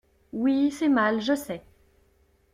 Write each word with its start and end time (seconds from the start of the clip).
Oui 0.33 0.71
c'est 0.71 0.89
mal 0.89 1.21
je 1.21 1.35
sais. 1.35 1.61